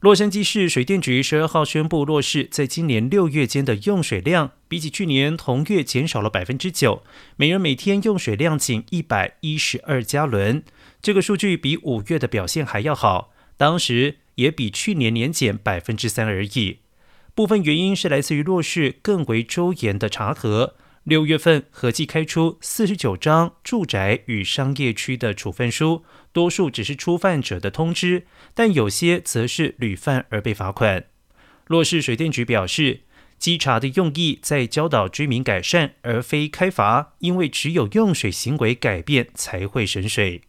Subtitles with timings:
[0.00, 7.02] 洛杉矶市水电局十二号宣布，洛市在今年六月间的用水量比起去年同月减少了百分之九，
[7.34, 10.62] 每人每天用水量仅一百一十二加仑。
[11.02, 16.78] 这个数据比五月的表现还要好，当时也比去年年减百分之三而已。
[17.34, 20.76] 部分原因是来自于洛市更为周延的查核。
[21.04, 31.06] 六月份合计开出四十九张住宅与商业区的处分书，多数只是初犯者的通知，但有些则是屡犯而被罚款。
[31.66, 33.00] 洛市水电局表示，
[33.38, 40.42] 稽查的用意在教导居民改善，而非开罚，因为只有用水行为改变才会省水。